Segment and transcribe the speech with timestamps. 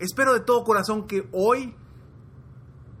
[0.00, 1.74] Espero de todo corazón que hoy,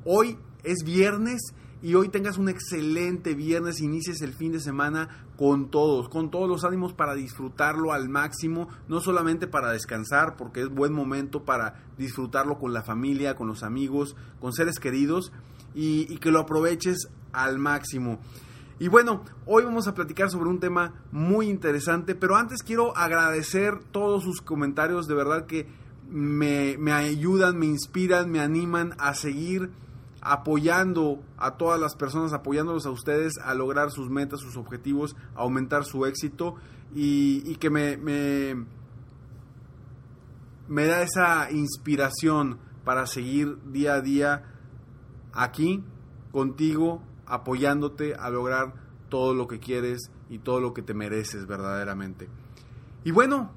[0.04, 1.40] hoy es viernes
[1.80, 6.46] y hoy tengas un excelente viernes, inicies el fin de semana con todos, con todos
[6.46, 11.86] los ánimos para disfrutarlo al máximo, no solamente para descansar, porque es buen momento para
[11.96, 15.32] disfrutarlo con la familia, con los amigos, con seres queridos
[15.74, 18.18] y, y que lo aproveches al máximo.
[18.78, 23.78] Y bueno, hoy vamos a platicar sobre un tema muy interesante, pero antes quiero agradecer
[23.90, 25.66] todos sus comentarios, de verdad que
[26.10, 29.70] me, me ayudan, me inspiran, me animan a seguir
[30.20, 35.40] apoyando a todas las personas, apoyándolos a ustedes a lograr sus metas, sus objetivos, a
[35.40, 36.56] aumentar su éxito
[36.94, 38.66] y, y que me, me,
[40.68, 44.44] me, da esa inspiración para seguir día a día
[45.32, 45.82] aquí
[46.32, 48.74] contigo, apoyándote a lograr
[49.08, 52.28] todo lo que quieres y todo lo que te mereces verdaderamente.
[53.04, 53.50] Y bueno,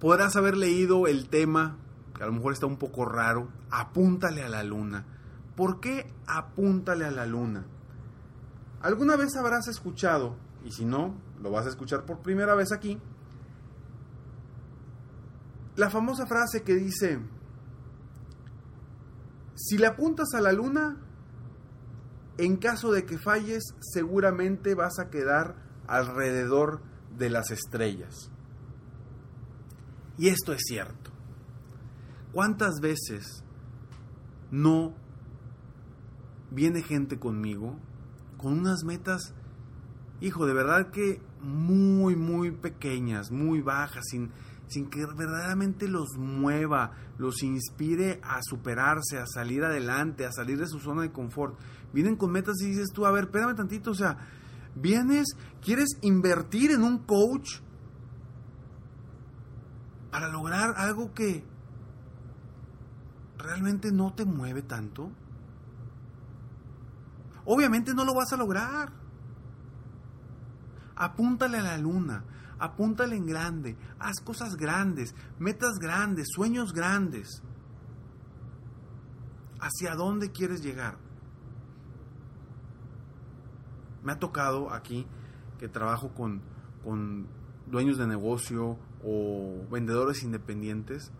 [0.00, 1.76] podrás haber leído el tema,
[2.14, 5.04] que a lo mejor está un poco raro, apúntale a la luna.
[5.54, 7.66] ¿Por qué apúntale a la luna?
[8.80, 12.98] Alguna vez habrás escuchado, y si no, lo vas a escuchar por primera vez aquí,
[15.76, 17.20] la famosa frase que dice,
[19.54, 20.96] si le apuntas a la luna,
[22.38, 25.56] en caso de que falles, seguramente vas a quedar
[25.86, 26.80] alrededor
[27.18, 28.30] de las estrellas.
[30.20, 31.10] Y esto es cierto.
[32.30, 33.42] ¿Cuántas veces
[34.50, 34.94] no
[36.50, 37.78] viene gente conmigo
[38.36, 39.32] con unas metas,
[40.20, 44.30] hijo, de verdad que muy, muy pequeñas, muy bajas, sin,
[44.66, 50.66] sin que verdaderamente los mueva, los inspire a superarse, a salir adelante, a salir de
[50.66, 51.58] su zona de confort.
[51.94, 54.18] Vienen con metas y dices tú, a ver, espérame tantito, o sea,
[54.74, 55.28] vienes,
[55.62, 57.60] quieres invertir en un coach
[60.10, 61.44] para lograr algo que
[63.38, 65.10] realmente no te mueve tanto?
[67.44, 68.92] Obviamente no lo vas a lograr.
[70.94, 72.24] Apúntale a la luna,
[72.58, 77.42] apúntale en grande, haz cosas grandes, metas grandes, sueños grandes.
[79.60, 80.98] ¿Hacia dónde quieres llegar?
[84.02, 85.06] Me ha tocado aquí
[85.58, 86.42] que trabajo con,
[86.84, 87.26] con
[87.66, 91.12] dueños de negocio o vendedores independientes.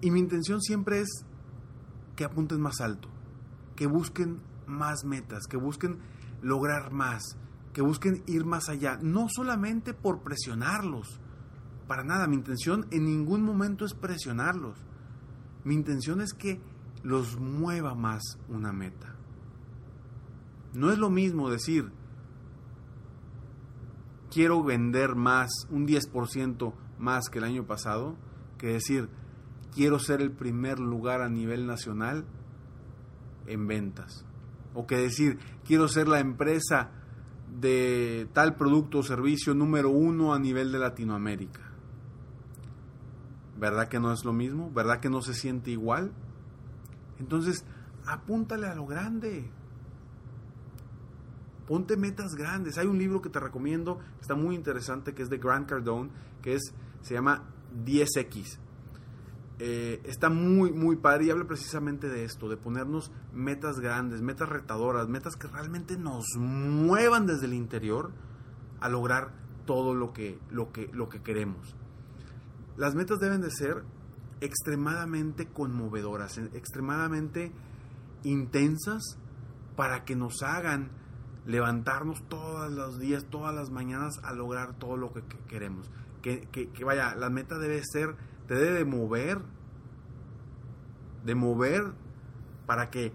[0.00, 1.24] Y mi intención siempre es
[2.14, 3.08] que apunten más alto,
[3.74, 5.98] que busquen más metas, que busquen
[6.42, 7.36] lograr más,
[7.72, 11.20] que busquen ir más allá, no solamente por presionarlos,
[11.86, 14.76] para nada, mi intención en ningún momento es presionarlos,
[15.64, 16.60] mi intención es que
[17.02, 19.14] los mueva más una meta.
[20.72, 21.92] No es lo mismo decir,
[24.36, 28.16] quiero vender más, un 10% más que el año pasado,
[28.58, 29.08] que decir,
[29.74, 32.26] quiero ser el primer lugar a nivel nacional
[33.46, 34.26] en ventas.
[34.74, 36.90] O que decir, quiero ser la empresa
[37.58, 41.72] de tal producto o servicio número uno a nivel de Latinoamérica.
[43.58, 44.70] ¿Verdad que no es lo mismo?
[44.70, 46.12] ¿Verdad que no se siente igual?
[47.18, 47.64] Entonces,
[48.04, 49.50] apúntale a lo grande.
[51.66, 52.78] Ponte metas grandes.
[52.78, 56.10] Hay un libro que te recomiendo, está muy interesante, que es de Grant Cardone,
[56.42, 56.62] que es,
[57.02, 57.42] se llama
[57.84, 58.58] 10X.
[59.58, 64.48] eh, está muy, muy padre y habla precisamente de esto, de ponernos metas grandes, metas
[64.48, 68.12] retadoras, metas que realmente nos muevan desde el interior
[68.80, 69.32] a lograr
[69.64, 71.74] todo lo que, lo que, lo que queremos.
[72.76, 73.82] Las metas deben de ser
[74.40, 77.50] extremadamente conmovedoras, extremadamente
[78.22, 79.18] intensas
[79.74, 80.90] para que nos hagan
[81.46, 85.90] levantarnos todos los días, todas las mañanas a lograr todo lo que, queremos.
[86.22, 88.16] Que, que, vaya, la meta debe ser,
[88.48, 89.38] te debe de mover,
[91.24, 91.92] de mover
[92.66, 93.12] para que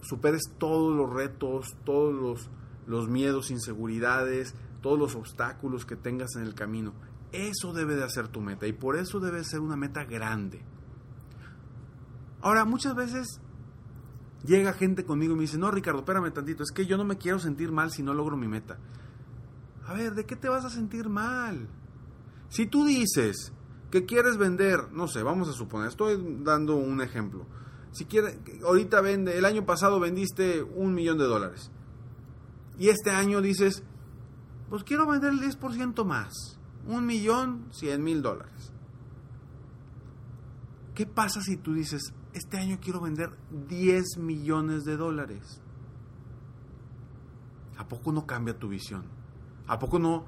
[0.00, 2.50] superes todos los retos, todos los,
[2.86, 6.94] los miedos, inseguridades, todos los obstáculos que tengas en el camino.
[7.32, 10.62] Eso debe de ser tu meta y por eso debe ser una meta grande.
[12.40, 13.42] Ahora, muchas veces
[14.44, 17.18] llega gente conmigo y me dice, no, Ricardo, espérame tantito, es que yo no me
[17.18, 18.78] quiero sentir mal si no logro mi meta.
[19.86, 21.68] A ver, ¿de qué te vas a sentir mal?
[22.48, 23.52] Si tú dices
[23.90, 27.46] que quieres vender, no sé, vamos a suponer, estoy dando un ejemplo.
[27.92, 31.70] Si quieres, ahorita vende, el año pasado vendiste un millón de dólares.
[32.78, 33.82] Y este año dices,
[34.68, 36.58] pues quiero vender el 10% más
[36.88, 38.72] un millón cien mil dólares.
[40.94, 43.30] ¿Qué pasa si tú dices, este año quiero vender
[43.68, 45.60] 10 millones de dólares?
[47.76, 49.04] ¿A poco no cambia tu visión?
[49.66, 50.24] ¿A poco no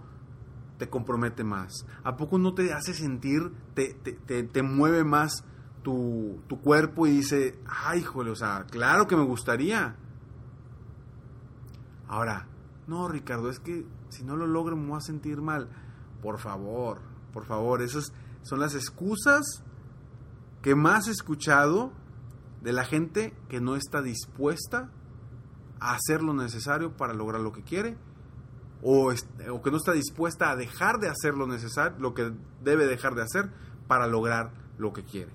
[0.79, 1.87] te compromete más?
[2.05, 5.45] ¿A poco no te hace sentir, te, te, mueve más
[5.83, 9.97] tu, tu, cuerpo y dice, ay, híjole, o sea, claro que me gustaría?
[12.07, 12.47] Ahora,
[12.87, 15.69] no, Ricardo, es que si no lo logro me voy a sentir mal.
[16.23, 17.01] Por favor,
[17.33, 18.12] por favor, esas
[18.43, 19.62] son las excusas
[20.62, 21.93] que más he escuchado
[22.62, 24.91] de la gente que no está dispuesta
[25.81, 27.97] a hacer lo necesario para lograr lo que quiere
[28.83, 29.12] o,
[29.51, 33.15] o, que no está dispuesta a dejar de hacer lo necesario, lo que debe dejar
[33.15, 33.51] de hacer
[33.87, 35.33] para lograr lo que quiere.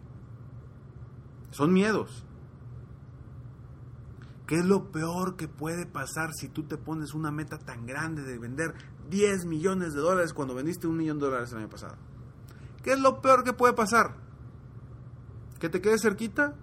[1.52, 2.26] Son miedos.
[4.48, 8.24] ¿Qué es lo peor que puede pasar si tú te pones una meta tan grande
[8.24, 8.76] de vender
[9.10, 11.96] 10 millones de dólares cuando vendiste un millón de dólares el año pasado?
[12.84, 14.16] ¿Qué es lo peor que puede pasar?
[15.60, 16.54] ¿Que te quedes cerquita?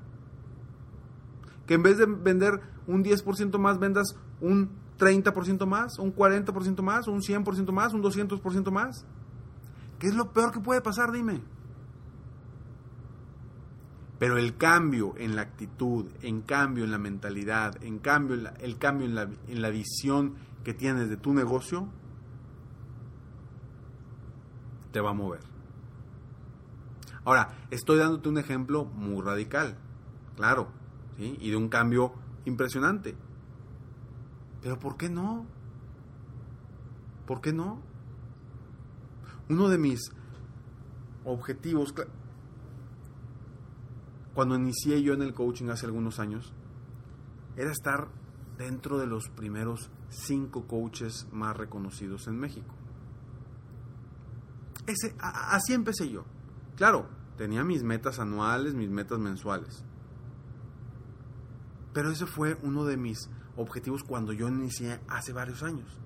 [1.66, 7.08] ¿Que en vez de vender un 10% más vendas un 30% más, un 40% más,
[7.08, 9.06] un 100% más, un 200% más?
[9.98, 11.12] ¿Qué es lo peor que puede pasar?
[11.12, 11.40] Dime.
[14.18, 19.06] Pero el cambio en la actitud, en cambio en la mentalidad, en cambio el cambio
[19.06, 21.88] en la, en la visión que tienes de tu negocio,
[24.92, 25.40] te va a mover.
[27.24, 29.76] Ahora, estoy dándote un ejemplo muy radical,
[30.36, 30.68] claro,
[31.26, 32.12] y de un cambio
[32.44, 33.14] impresionante.
[34.60, 35.46] Pero ¿por qué no?
[37.26, 37.80] ¿Por qué no?
[39.48, 40.00] Uno de mis
[41.24, 41.94] objetivos,
[44.34, 46.52] cuando inicié yo en el coaching hace algunos años,
[47.56, 48.08] era estar
[48.56, 52.74] dentro de los primeros cinco coaches más reconocidos en México.
[54.86, 56.24] Ese, así empecé yo.
[56.76, 59.84] Claro, tenía mis metas anuales, mis metas mensuales.
[61.92, 65.98] Pero ese fue uno de mis objetivos cuando yo inicié hace varios años.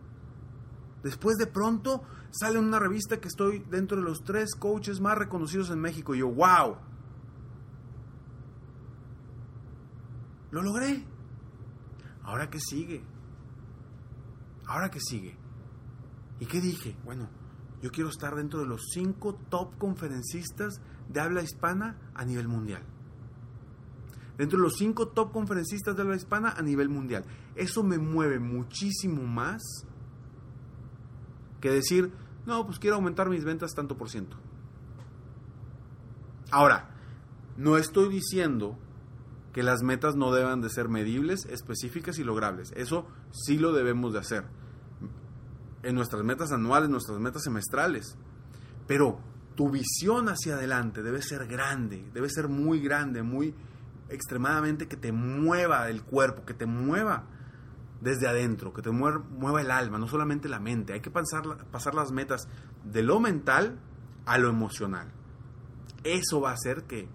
[1.03, 5.71] Después de pronto sale una revista que estoy dentro de los tres coaches más reconocidos
[5.71, 6.77] en México y yo, wow,
[10.57, 11.05] Lo logré.
[12.23, 13.05] ¿Ahora qué sigue?
[14.67, 15.37] ¿Ahora qué sigue?
[16.41, 16.97] ¿Y qué dije?
[17.05, 17.29] Bueno,
[17.83, 22.83] yo quiero estar dentro de los cinco top conferencistas de habla hispana a nivel mundial.
[24.37, 27.25] Dentro de los cinco top conferencistas de habla hispana a nivel mundial.
[27.55, 29.63] Eso me mueve muchísimo más
[31.61, 32.13] que decir,
[32.45, 34.37] no, pues quiero aumentar mis ventas tanto por ciento.
[36.51, 36.91] Ahora,
[37.57, 38.79] no estoy diciendo
[39.53, 42.73] que las metas no deban de ser medibles, específicas y logrables.
[42.77, 44.45] Eso sí lo debemos de hacer.
[45.83, 48.19] En nuestras metas anuales, nuestras metas semestrales.
[48.87, 49.19] Pero
[49.55, 53.55] tu visión hacia adelante debe ser grande, debe ser muy grande, muy
[54.09, 57.25] extremadamente que te mueva el cuerpo, que te mueva
[58.01, 60.93] desde adentro, que te mueva, el alma, no solamente la mente.
[60.93, 62.49] Hay que pasar, pasar las metas
[62.85, 63.79] de lo mental
[64.27, 65.13] a lo emocional.
[66.05, 67.09] Eso va a hacer que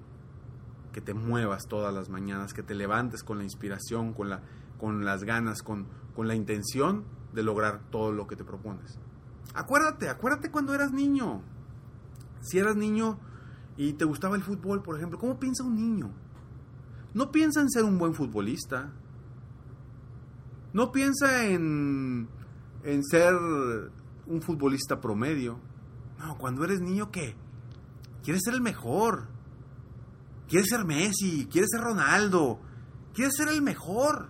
[0.91, 4.41] que te muevas todas las mañanas, que te levantes con la inspiración, con, la,
[4.77, 8.99] con las ganas, con, con la intención de lograr todo lo que te propones.
[9.53, 11.41] Acuérdate, acuérdate cuando eras niño.
[12.41, 13.19] Si eras niño
[13.77, 16.11] y te gustaba el fútbol, por ejemplo, ¿cómo piensa un niño?
[17.13, 18.91] No piensa en ser un buen futbolista.
[20.73, 22.29] No piensa en,
[22.83, 23.33] en ser
[24.27, 25.59] un futbolista promedio.
[26.19, 27.35] No, cuando eres niño, ¿qué?
[28.23, 29.27] Quieres ser el mejor
[30.51, 32.59] quiere ser Messi, quiere ser Ronaldo,
[33.13, 34.27] quiere ser el mejor.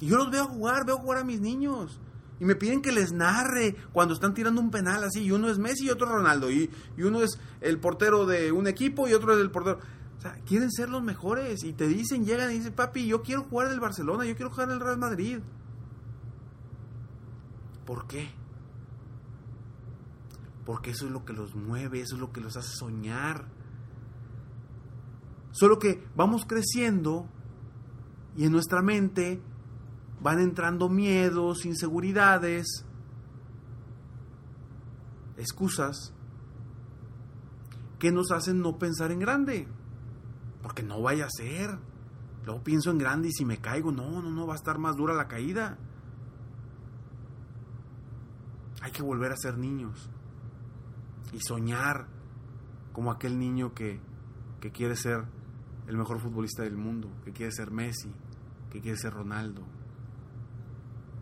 [0.00, 2.00] Y yo los veo jugar, veo jugar a mis niños.
[2.40, 5.22] Y me piden que les narre cuando están tirando un penal así.
[5.22, 6.50] Y uno es Messi y otro Ronaldo.
[6.50, 9.78] Y, y uno es el portero de un equipo y otro es el portero.
[10.20, 11.64] O sea, quieren ser los mejores.
[11.64, 14.68] Y te dicen, llegan y dicen, papi, yo quiero jugar del Barcelona, yo quiero jugar
[14.68, 15.38] en el Real Madrid.
[17.86, 18.28] ¿Por qué?
[20.66, 23.46] Porque eso es lo que los mueve, eso es lo que los hace soñar.
[25.52, 27.26] Solo que vamos creciendo
[28.36, 29.40] y en nuestra mente
[30.20, 32.84] van entrando miedos, inseguridades,
[35.38, 36.12] excusas
[37.98, 39.79] que nos hacen no pensar en grande.
[40.62, 41.78] Porque no vaya a ser.
[42.44, 44.96] Luego pienso en grande y si me caigo, no, no, no, va a estar más
[44.96, 45.78] dura la caída.
[48.82, 50.08] Hay que volver a ser niños
[51.32, 52.06] y soñar
[52.92, 54.00] como aquel niño que,
[54.60, 55.24] que quiere ser
[55.86, 58.10] el mejor futbolista del mundo, que quiere ser Messi,
[58.70, 59.62] que quiere ser Ronaldo.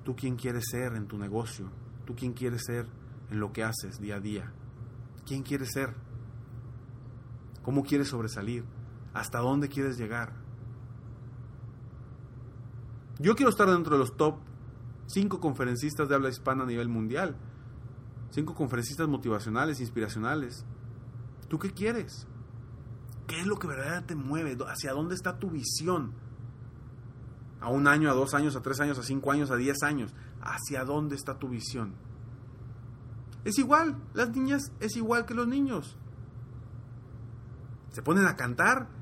[0.05, 1.71] ¿Tú quién quieres ser en tu negocio?
[2.07, 2.87] ¿Tú quién quieres ser
[3.31, 4.53] en lo que haces día a día?
[5.27, 5.95] ¿Quién quieres ser?
[7.63, 8.65] ¿Cómo quieres sobresalir?
[9.19, 10.33] ¿Hasta dónde quieres llegar?
[13.19, 14.37] Yo quiero estar dentro de los top
[15.07, 17.35] 5 conferencistas de habla hispana a nivel mundial.
[18.31, 20.65] Cinco conferencistas motivacionales, inspiracionales.
[21.49, 22.29] ¿Tú qué quieres?
[23.27, 24.57] ¿Qué es lo que verdaderamente te mueve?
[24.69, 26.13] ¿Hacia dónde está tu visión?
[27.61, 30.15] A un año, a dos años, a tres años, a cinco años, a diez años.
[30.43, 31.95] ¿Hacia dónde está tu visión?
[33.45, 35.97] Es igual, las niñas es igual que los niños.
[37.91, 38.98] Se ponen a cantar.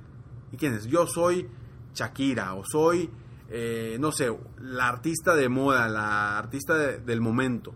[0.56, 0.86] ¿Y quién es?
[0.86, 1.46] Yo soy
[1.92, 3.10] Shakira o soy,
[3.50, 7.74] eh, no sé, la artista de moda, la artista del momento.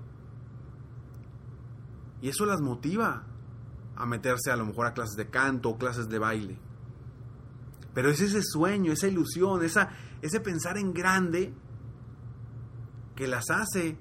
[2.22, 3.26] Y eso las motiva
[3.96, 6.58] a meterse a lo mejor a clases de canto o clases de baile.
[7.92, 9.90] Pero es ese sueño, esa ilusión, esa,
[10.22, 11.52] ese pensar en grande
[13.14, 13.98] que las hace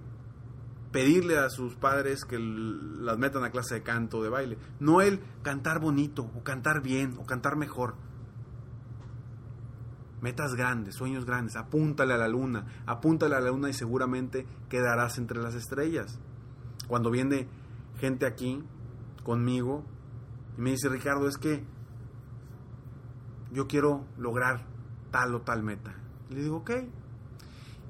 [0.94, 4.58] pedirle a sus padres que las metan a clase de canto o de baile.
[4.80, 8.08] No el cantar bonito o cantar bien o cantar mejor.
[10.22, 15.18] Metas grandes, sueños grandes, apúntale a la luna, apúntale a la luna y seguramente quedarás
[15.18, 16.20] entre las estrellas.
[16.88, 17.48] Cuando viene
[18.00, 18.62] gente aquí
[19.24, 19.86] conmigo
[20.58, 21.64] y me dice, Ricardo, es que
[23.52, 24.66] yo quiero lograr
[25.12, 25.96] tal o tal meta.
[26.30, 26.72] le digo, ok.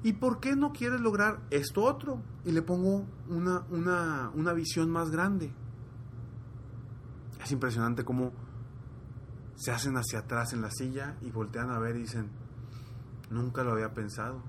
[0.02, 2.22] ¿Y por qué no quieres lograr esto otro?
[2.44, 5.52] Y le pongo una, una, una visión más grande.
[7.42, 8.32] Es impresionante cómo
[9.60, 12.30] se hacen hacia atrás en la silla y voltean a ver y dicen,
[13.28, 14.42] nunca lo había pensado.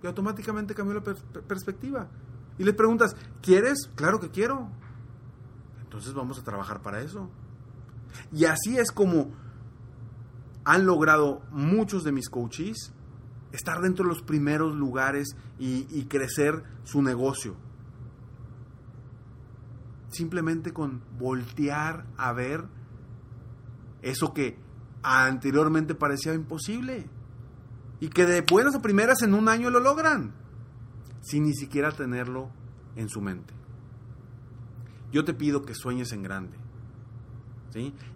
[0.00, 2.06] Y automáticamente cambió la perspectiva.
[2.56, 3.90] Y le preguntas, ¿quieres?
[3.96, 4.68] Claro que quiero.
[5.82, 7.28] Entonces vamos a trabajar para eso.
[8.30, 9.32] Y así es como
[10.64, 12.92] han logrado muchos de mis coaches
[13.50, 17.56] estar dentro de los primeros lugares y crecer su negocio.
[20.12, 22.64] Simplemente con voltear a ver
[24.02, 24.56] eso que
[25.02, 27.08] anteriormente parecía imposible.
[27.98, 30.32] Y que de buenas a primeras en un año lo logran
[31.22, 32.50] sin ni siquiera tenerlo
[32.96, 33.54] en su mente.
[35.12, 36.58] Yo te pido que sueñes en grande.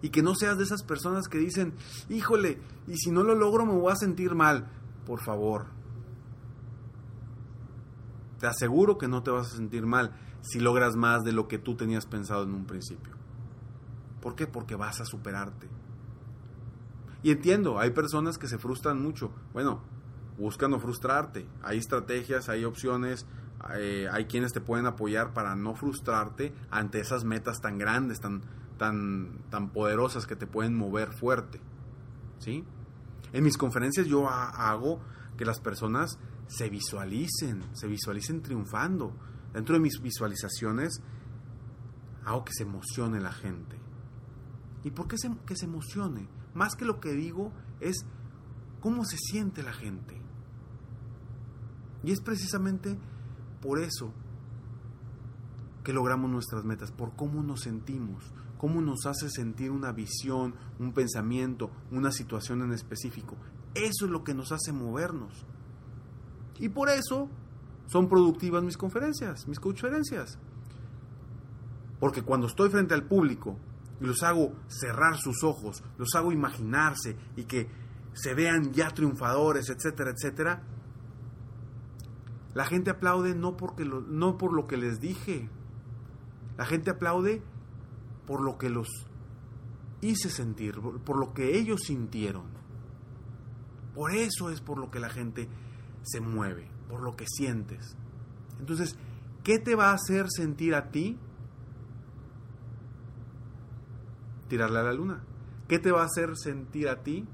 [0.01, 1.73] Y que no seas de esas personas que dicen,
[2.09, 4.69] híjole, y si no lo logro me voy a sentir mal.
[5.05, 5.65] Por favor.
[8.39, 11.57] Te aseguro que no te vas a sentir mal si logras más de lo que
[11.57, 13.13] tú tenías pensado en un principio.
[14.21, 14.47] ¿Por qué?
[14.47, 15.67] Porque vas a superarte.
[17.23, 19.31] Y entiendo, hay personas que se frustran mucho.
[19.53, 19.81] Bueno,
[20.37, 21.47] busca no frustrarte.
[21.63, 23.25] Hay estrategias, hay opciones,
[23.75, 28.41] eh, hay, quienes te pueden apoyar para no frustrarte ante esas metas tan grandes, tan,
[28.77, 31.59] tan, tan poderosas que te pueden mover fuerte.
[32.39, 32.63] ¿Sí?
[33.33, 34.99] En mis conferencias yo hago
[35.37, 36.17] que las personas
[36.47, 39.13] se visualicen, se visualicen triunfando.
[39.53, 41.01] Dentro de mis visualizaciones
[42.25, 43.77] hago que se emocione la gente.
[44.83, 46.27] ¿Y por qué que se emocione?
[46.53, 48.05] Más que lo que digo es
[48.81, 50.21] cómo se siente la gente.
[52.03, 52.97] Y es precisamente
[53.61, 54.13] por eso
[55.83, 60.93] que logramos nuestras metas, por cómo nos sentimos, cómo nos hace sentir una visión, un
[60.93, 63.35] pensamiento, una situación en específico.
[63.73, 65.45] Eso es lo que nos hace movernos.
[66.59, 67.29] Y por eso
[67.87, 70.37] son productivas mis conferencias, mis conferencias.
[71.99, 73.57] Porque cuando estoy frente al público
[73.99, 77.67] y los hago cerrar sus ojos, los hago imaginarse y que
[78.13, 80.63] se vean ya triunfadores, etcétera, etcétera,
[82.53, 85.47] la gente aplaude no, porque no por lo que les dije.
[86.57, 87.43] La gente aplaude
[88.25, 88.87] por lo que los
[90.01, 92.45] hice sentir, por lo que ellos sintieron.
[93.93, 95.47] Por eso es por lo que la gente
[96.07, 97.95] se mueve, por lo que sientes.
[98.59, 98.97] Entonces,
[99.43, 101.19] ¿qué te va a hacer sentir a ti
[104.47, 105.23] tirarle a la luna?
[105.67, 107.27] ¿Qué te va a hacer sentir a ti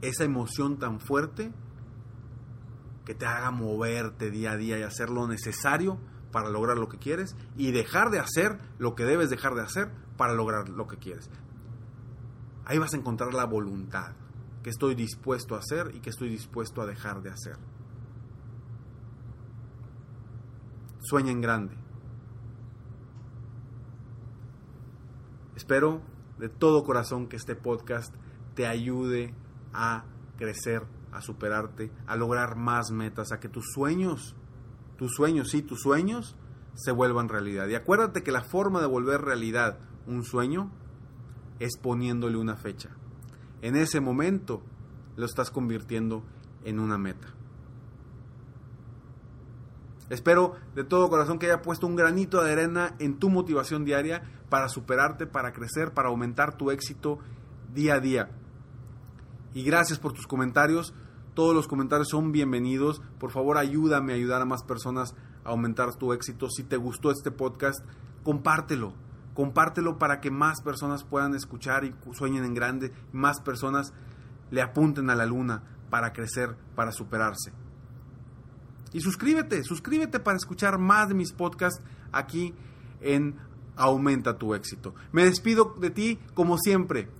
[0.00, 1.52] esa emoción tan fuerte
[3.04, 5.98] que te haga moverte día a día y hacer lo necesario
[6.32, 9.90] para lograr lo que quieres y dejar de hacer lo que debes dejar de hacer
[10.16, 11.30] para lograr lo que quieres.
[12.64, 14.14] Ahí vas a encontrar la voluntad
[14.66, 17.56] que estoy dispuesto a hacer y que estoy dispuesto a dejar de hacer.
[20.98, 21.76] Sueña en grande.
[25.54, 26.02] Espero
[26.40, 28.12] de todo corazón que este podcast
[28.56, 29.36] te ayude
[29.72, 30.04] a
[30.36, 30.82] crecer,
[31.12, 34.34] a superarte, a lograr más metas, a que tus sueños,
[34.98, 36.34] tus sueños, sí, tus sueños,
[36.74, 37.68] se vuelvan realidad.
[37.68, 40.72] Y acuérdate que la forma de volver realidad un sueño
[41.60, 42.96] es poniéndole una fecha.
[43.62, 44.62] En ese momento
[45.16, 46.22] lo estás convirtiendo
[46.64, 47.28] en una meta.
[50.08, 54.22] Espero de todo corazón que haya puesto un granito de arena en tu motivación diaria
[54.48, 57.18] para superarte, para crecer, para aumentar tu éxito
[57.74, 58.30] día a día.
[59.52, 60.94] Y gracias por tus comentarios.
[61.34, 63.02] Todos los comentarios son bienvenidos.
[63.18, 66.48] Por favor, ayúdame a ayudar a más personas a aumentar tu éxito.
[66.50, 67.84] Si te gustó este podcast,
[68.22, 68.92] compártelo.
[69.36, 72.92] Compártelo para que más personas puedan escuchar y sueñen en grande.
[73.12, 73.92] Más personas
[74.50, 77.52] le apunten a la luna para crecer, para superarse.
[78.92, 82.54] Y suscríbete, suscríbete para escuchar más de mis podcasts aquí
[83.00, 83.36] en
[83.76, 84.94] Aumenta tu éxito.
[85.12, 87.10] Me despido de ti como siempre.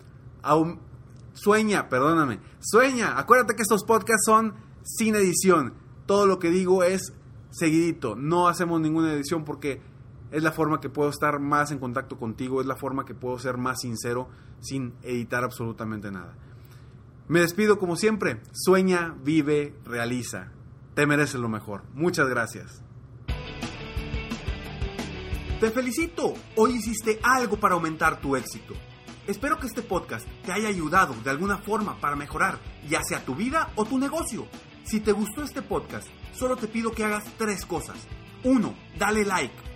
[1.35, 2.40] Sueña, perdóname.
[2.61, 3.18] Sueña.
[3.18, 5.75] Acuérdate que estos podcasts son sin edición.
[6.06, 7.12] Todo lo que digo es
[7.50, 8.16] seguidito.
[8.16, 9.82] No hacemos ninguna edición porque
[10.30, 12.61] es la forma que puedo estar más en contacto contigo.
[12.61, 14.28] Es la forma que puedo ser más sincero
[14.61, 16.34] sin editar absolutamente nada.
[17.28, 18.41] Me despido como siempre.
[18.52, 20.52] Sueña, vive, realiza.
[20.95, 21.82] Te mereces lo mejor.
[21.95, 22.82] Muchas gracias.
[25.60, 26.34] Te felicito.
[26.56, 28.75] Hoy hiciste algo para aumentar tu éxito.
[29.26, 33.34] Espero que este podcast te haya ayudado de alguna forma para mejorar, ya sea tu
[33.34, 34.47] vida o tu negocio.
[34.84, 37.97] Si te gustó este podcast, solo te pido que hagas tres cosas.
[38.45, 38.75] 1.
[38.99, 39.75] Dale like.